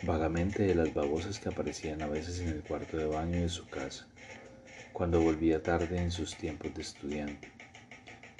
vagamente 0.03 0.63
de 0.63 0.75
las 0.75 0.93
babosas 0.93 1.39
que 1.39 1.49
aparecían 1.49 2.01
a 2.01 2.07
veces 2.07 2.39
en 2.39 2.49
el 2.49 2.63
cuarto 2.63 2.95
de 2.95 3.05
baño 3.05 3.41
de 3.41 3.49
su 3.49 3.67
casa, 3.67 4.07
cuando 4.93 5.21
volvía 5.21 5.61
tarde 5.61 5.97
en 5.97 6.11
sus 6.11 6.35
tiempos 6.35 6.73
de 6.75 6.81
estudiante. 6.81 7.49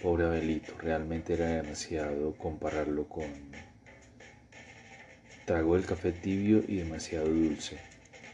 Pobre 0.01 0.25
Abelito, 0.25 0.73
realmente 0.77 1.33
era 1.33 1.47
demasiado 1.47 2.35
compararlo 2.37 3.09
con... 3.09 3.68
Tragó 5.49 5.77
el 5.77 5.83
café 5.87 6.11
tibio 6.11 6.63
y 6.67 6.75
demasiado 6.75 7.27
dulce. 7.27 7.79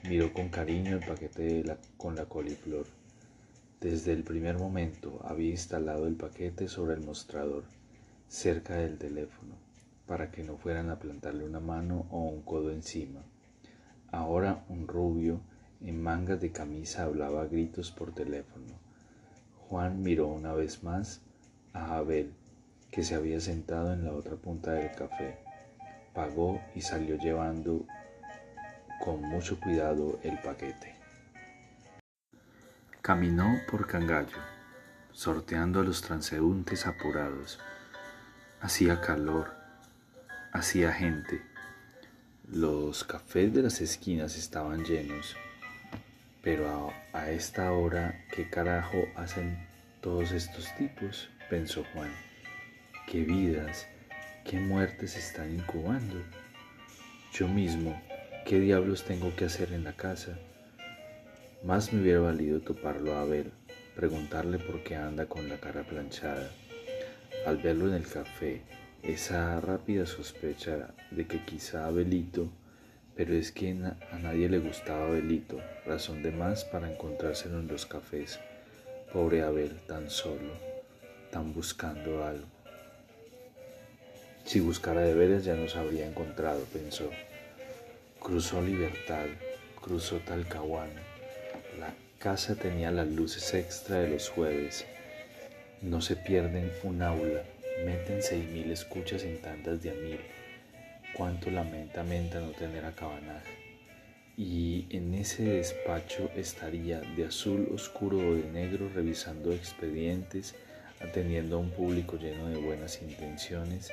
Miró 0.04 0.34
con 0.34 0.50
cariño 0.50 0.98
el 0.98 1.00
paquete 1.00 1.64
con 1.96 2.14
la 2.18 2.26
coliflor. 2.26 2.88
Desde 3.80 4.12
el 4.12 4.26
primer 4.26 4.58
momento 4.58 5.22
había 5.24 5.52
instalado 5.52 6.08
el 6.08 6.16
paquete 6.16 6.68
sobre 6.68 6.96
el 6.96 7.06
mostrador, 7.06 7.64
cerca 8.28 8.76
del 8.76 8.98
teléfono 8.98 9.56
para 10.06 10.30
que 10.30 10.44
no 10.44 10.58
fueran 10.58 10.90
a 10.90 11.00
plantarle 11.00 11.46
una 11.46 11.62
mano 11.62 12.06
o 12.12 12.20
un 12.20 12.42
codo 12.42 12.70
encima. 12.70 13.22
Ahora 14.12 14.66
un 14.68 14.86
rubio 14.86 15.40
en 15.80 16.04
mangas 16.04 16.42
de 16.42 16.52
camisa 16.52 17.06
hablaba 17.06 17.44
a 17.44 17.48
gritos 17.48 17.92
por 17.92 18.14
teléfono. 18.14 18.78
Juan 19.70 20.04
miró 20.04 20.28
una 20.28 20.52
vez 20.52 20.84
más 20.84 21.22
a 21.72 21.96
Abel, 21.96 22.34
que 22.92 23.06
se 23.06 23.16
había 23.16 23.40
sentado 23.40 23.94
en 23.94 24.04
la 24.04 24.12
otra 24.12 24.36
punta 24.36 24.74
del 24.74 24.92
café. 24.92 25.45
Pagó 26.16 26.62
y 26.74 26.82
salió 26.82 27.18
llevando 27.18 27.86
con 29.04 29.22
mucho 29.22 29.60
cuidado 29.60 30.18
el 30.24 30.40
paquete. 30.40 30.96
Caminó 33.02 33.60
por 33.70 33.86
Cangallo, 33.86 34.40
sorteando 35.12 35.82
a 35.82 35.84
los 35.84 36.02
transeúntes 36.02 36.88
apurados. 36.88 37.60
Hacía 38.62 39.02
calor 39.02 39.66
hacía 40.56 40.94
gente. 40.94 41.42
Los 42.48 43.04
cafés 43.04 43.54
de 43.54 43.62
las 43.62 43.82
esquinas 43.82 44.38
estaban 44.38 44.86
llenos. 44.86 45.36
Pero 46.42 46.94
a, 47.12 47.30
esta 47.30 47.74
hora, 47.74 48.24
¿qué 48.32 48.50
carajo 48.50 49.04
hacen 49.18 49.68
todos 50.02 50.32
estos 50.32 50.74
tipos? 50.78 51.30
pensó 51.50 51.84
Juan. 51.94 52.10
¿Qué 53.06 53.24
vidas, 53.24 53.86
qué 54.46 54.60
muertes 54.60 55.18
están 55.18 55.56
incubando? 55.56 56.22
Yo 57.34 57.48
mismo, 57.48 58.00
¿qué 58.46 58.60
diablos 58.60 59.04
tengo 59.04 59.36
que 59.36 59.46
hacer 59.46 59.74
en 59.74 59.84
la 59.84 59.94
casa? 59.94 60.38
Más 61.64 61.92
me 61.92 62.02
hubiera 62.02 62.20
valido 62.20 62.62
toparlo 62.62 63.16
a 63.16 63.26
ver, 63.26 63.50
preguntarle 63.96 64.60
por 64.60 64.84
qué 64.84 64.96
anda 64.96 65.26
con 65.26 65.50
la 65.50 65.58
cara 65.58 65.84
planchada. 65.84 66.52
Al 67.48 67.58
verlo 67.58 67.88
en 67.88 67.96
el 67.96 68.08
café, 68.08 68.62
esa 69.02 69.60
rápida 69.62 70.06
sospecha 70.06 70.94
de 71.10 71.26
que 71.26 71.44
quizá 71.44 71.88
Abelito, 71.88 72.48
pero 73.16 73.34
es 73.34 73.52
que 73.52 73.72
a 73.72 74.20
nadie 74.20 74.48
le 74.48 74.60
gustaba 74.60 75.08
Abelito, 75.08 75.60
razón 75.88 76.22
de 76.22 76.32
más 76.32 76.66
para 76.66 76.92
encontrárselo 76.92 77.60
en 77.60 77.68
los 77.68 77.88
cafés. 77.88 78.40
Pobre 79.12 79.42
Abel, 79.42 79.80
tan 79.88 80.08
solo, 80.08 80.54
tan 81.32 81.52
buscando 81.52 82.24
algo. 82.24 82.55
Si 84.46 84.60
buscara 84.60 85.02
de 85.02 85.16
veras 85.16 85.44
ya 85.44 85.56
nos 85.56 85.76
habría 85.76 86.06
encontrado, 86.06 86.64
pensó. 86.72 87.10
Cruzó 88.20 88.62
Libertad, 88.62 89.26
cruzó 89.82 90.18
Talcahuano. 90.20 91.02
La 91.80 91.94
casa 92.20 92.56
tenía 92.56 92.92
las 92.92 93.08
luces 93.08 93.54
extra 93.56 94.00
de 94.00 94.10
los 94.10 94.30
jueves. 94.30 94.86
No 95.82 96.00
se 96.00 96.16
pierden 96.16 96.72
un 96.84 97.02
aula 97.02 97.42
Meten 97.84 98.24
seis 98.24 98.48
mil 98.50 98.72
escuchas 98.72 99.24
en 99.24 99.42
tandas 99.42 99.82
de 99.82 99.90
a 99.90 99.94
mil. 99.94 100.20
Cuánto 101.14 101.50
lamenta 101.50 102.04
Menta 102.04 102.40
no 102.40 102.52
tener 102.52 102.86
a 102.86 102.94
Cabanaje. 102.94 103.52
Y 104.38 104.86
en 104.92 105.14
ese 105.16 105.44
despacho 105.44 106.30
estaría 106.36 107.02
de 107.02 107.26
azul 107.26 107.68
oscuro 107.74 108.18
o 108.18 108.36
de 108.36 108.44
negro 108.52 108.90
revisando 108.94 109.52
expedientes, 109.52 110.56
atendiendo 111.02 111.58
a 111.58 111.60
un 111.60 111.72
público 111.72 112.18
lleno 112.18 112.48
de 112.48 112.58
buenas 112.58 113.02
intenciones. 113.02 113.92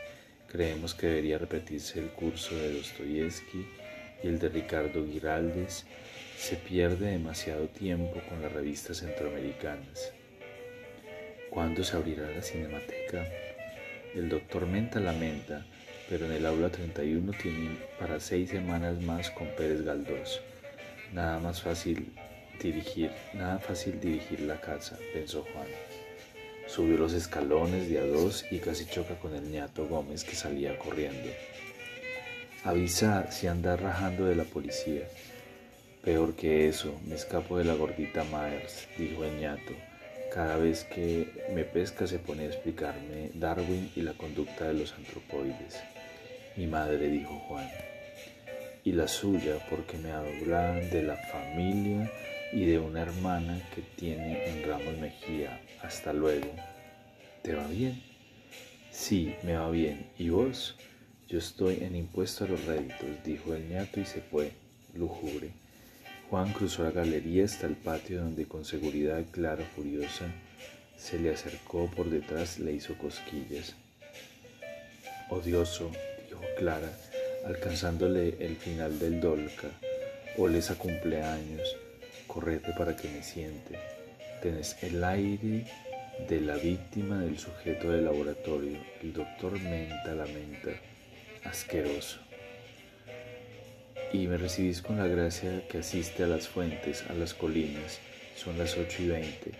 Creemos 0.53 0.95
que 0.95 1.07
debería 1.07 1.38
repetirse 1.38 1.99
el 1.99 2.11
curso 2.11 2.55
de 2.55 2.75
Dostoyevsky 2.77 3.67
y 4.23 4.27
el 4.27 4.38
de 4.38 4.51
Ricardo 4.51 5.07
Giraldes. 5.07 5.87
Se 6.37 6.57
pierde 6.57 7.12
demasiado 7.12 7.69
tiempo 7.69 8.21
con 8.29 8.43
las 8.43 8.53
revistas 8.53 8.99
centroamericanas. 8.99 10.12
¿Cuándo 11.49 11.83
se 11.83 11.97
abrirá 11.97 12.31
la 12.31 12.43
cinemateca? 12.43 13.25
El 14.15 14.29
doctor 14.29 14.67
Menta 14.67 15.01
lamenta, 15.01 15.65
pero 16.11 16.27
en 16.27 16.33
el 16.33 16.45
aula 16.45 16.69
31 16.69 17.33
tienen 17.41 17.79
para 17.99 18.21
seis 18.21 18.51
semanas 18.51 19.01
más 19.01 19.31
con 19.31 19.49
Pérez 19.57 19.81
Galdós. 19.81 20.43
Nada 21.15 21.38
más 21.38 21.62
fácil 21.62 22.12
dirigir, 22.62 23.11
nada 23.33 23.59
fácil 23.59 23.99
dirigir 23.99 24.41
la 24.41 24.61
casa, 24.61 24.99
pensó 25.15 25.47
Juan. 25.55 26.02
Subió 26.74 26.96
los 26.96 27.12
escalones 27.12 27.90
de 27.90 27.98
a 27.98 28.06
dos 28.06 28.46
y 28.50 28.58
casi 28.58 28.87
choca 28.87 29.18
con 29.18 29.35
el 29.35 29.50
ñato 29.50 29.87
Gómez 29.87 30.24
que 30.24 30.35
salía 30.35 30.78
corriendo. 30.78 31.28
Avisa 32.64 33.30
si 33.30 33.46
anda 33.46 33.76
rajando 33.76 34.24
de 34.24 34.37
la 34.37 34.44
policía. 34.44 35.06
Peor 36.02 36.35
que 36.35 36.68
eso, 36.68 36.98
me 37.06 37.16
escapo 37.16 37.58
de 37.58 37.64
la 37.64 37.74
gordita 37.74 38.24
Myers, 38.24 38.88
dijo 38.96 39.24
el 39.24 39.38
ñato 39.38 39.72
cada 40.32 40.56
vez 40.56 40.85
que 40.85 41.28
me 41.54 41.64
pesca 41.64 42.06
se 42.06 42.18
pone 42.18 42.44
a 42.44 42.46
explicarme 42.46 43.30
Darwin 43.35 43.92
y 43.94 44.00
la 44.00 44.14
conducta 44.14 44.68
de 44.68 44.72
los 44.72 44.94
antropoides. 44.94 45.78
Mi 46.56 46.66
madre, 46.66 47.08
dijo 47.08 47.38
Juan, 47.48 47.68
y 48.82 48.92
la 48.92 49.08
suya 49.08 49.58
porque 49.68 49.98
me 49.98 50.11
hablan 50.11 50.88
de 50.88 51.02
la 51.02 51.16
familia 51.16 52.11
y 52.53 52.67
de 52.67 52.79
una 52.79 53.03
hermana 53.03 53.61
que 53.75 53.83
tiene 53.97 54.47
en 54.49 54.69
Ramos 54.69 54.99
Mejía. 54.99 55.61
Hasta 55.83 56.12
luego. 56.12 56.51
¿Te 57.43 57.55
va 57.55 57.67
bien? 57.67 58.03
Sí, 58.91 59.35
me 59.43 59.57
va 59.57 59.71
bien. 59.71 60.07
¿Y 60.19 60.29
vos? 60.29 60.77
Yo 61.29 61.38
estoy 61.38 61.79
en 61.83 61.97
impuesto 61.97 62.45
a 62.45 62.49
los 62.49 62.65
réditos, 62.67 63.09
dijo 63.25 63.55
el 63.55 63.69
ñato 63.69 64.01
y 64.01 64.05
se 64.05 64.21
fue, 64.21 64.53
lujubre. 64.95 65.51
Juan 66.29 66.53
cruzó 66.53 66.85
la 66.85 66.91
galería 66.91 67.45
hasta 67.45 67.67
el 67.67 67.75
patio 67.75 68.21
donde 68.21 68.47
con 68.47 68.65
seguridad 68.65 69.25
Clara 69.33 69.65
furiosa 69.75 70.27
se 70.97 71.19
le 71.19 71.31
acercó 71.31 71.91
por 71.91 72.11
detrás 72.11 72.59
le 72.59 72.73
hizo 72.73 72.97
cosquillas. 72.97 73.75
Odioso, 75.31 75.91
dijo 76.29 76.43
Clara, 76.59 76.93
alcanzándole 77.47 78.37
el 78.38 78.57
final 78.57 78.99
del 78.99 79.21
dolca, 79.21 79.69
oles 80.37 80.71
a 80.71 80.75
cumpleaños, 80.77 81.77
correte 82.33 82.73
para 82.73 82.97
que 82.97 83.09
me 83.09 83.23
siente. 83.23 83.79
Tenés 84.40 84.83
el 84.83 85.05
aire 85.05 85.66
de 86.29 86.40
la 86.40 86.57
víctima 86.57 87.21
del 87.21 87.38
sujeto 87.38 87.90
de 87.90 88.01
laboratorio. 88.01 88.79
El 89.03 89.12
doctor 89.12 89.53
menta 89.61 90.14
la 90.14 90.25
menta. 90.27 90.71
Asqueroso 91.45 92.21
y 94.12 94.27
me 94.27 94.37
recibís 94.37 94.83
con 94.83 94.99
la 94.99 95.07
gracia 95.07 95.66
que 95.68 95.79
asiste 95.79 96.23
a 96.23 96.27
las 96.27 96.47
fuentes, 96.47 97.03
a 97.09 97.14
las 97.14 97.33
colinas. 97.33 97.99
Son 98.37 98.59
las 98.59 98.77
ocho 98.77 99.03
y 99.03 99.09
veinte. 99.09 99.53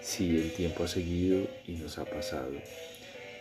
Sí, 0.00 0.36
el 0.36 0.52
tiempo 0.52 0.84
ha 0.84 0.88
seguido 0.88 1.46
y 1.66 1.72
nos 1.72 1.98
ha 1.98 2.04
pasado. 2.04 2.54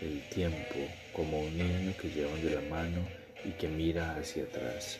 El 0.01 0.21
tiempo 0.29 0.75
como 1.13 1.39
un 1.39 1.57
niño 1.57 1.93
que 1.99 2.09
llevan 2.09 2.43
de 2.43 2.55
la 2.55 2.61
mano 2.61 2.99
y 3.45 3.51
que 3.51 3.67
mira 3.67 4.17
hacia 4.17 4.43
atrás. 4.43 4.99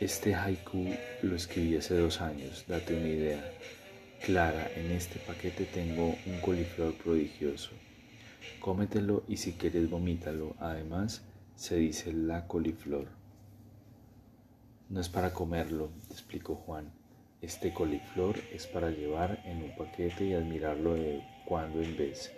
Este 0.00 0.34
haiku 0.34 0.86
lo 1.20 1.36
escribí 1.36 1.76
hace 1.76 1.94
dos 1.94 2.22
años, 2.22 2.64
date 2.66 2.96
una 2.96 3.06
idea. 3.06 3.52
Clara, 4.24 4.70
en 4.74 4.92
este 4.92 5.18
paquete 5.18 5.66
tengo 5.66 6.14
un 6.24 6.40
coliflor 6.40 6.94
prodigioso. 6.94 7.72
Cómetelo 8.60 9.24
y 9.28 9.36
si 9.36 9.52
quieres 9.52 9.90
vomítalo. 9.90 10.56
Además, 10.58 11.22
se 11.54 11.76
dice 11.76 12.14
la 12.14 12.46
coliflor. 12.46 13.08
No 14.88 15.02
es 15.02 15.10
para 15.10 15.34
comerlo, 15.34 15.90
explicó 16.10 16.54
Juan. 16.54 16.90
Este 17.42 17.74
coliflor 17.74 18.38
es 18.54 18.66
para 18.66 18.88
llevar 18.88 19.42
en 19.44 19.62
un 19.62 19.76
paquete 19.76 20.24
y 20.24 20.32
admirarlo 20.32 20.94
de 20.94 21.22
cuando 21.44 21.82
en 21.82 21.98
vez. 21.98 22.32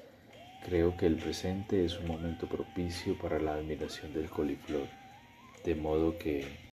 Creo 0.66 0.96
que 0.96 1.06
el 1.06 1.14
presente 1.14 1.84
es 1.84 1.96
un 1.96 2.08
momento 2.08 2.48
propicio 2.48 3.16
para 3.18 3.38
la 3.38 3.54
admiración 3.54 4.12
del 4.12 4.28
coliflor, 4.28 4.88
de 5.64 5.76
modo 5.76 6.18
que 6.18 6.72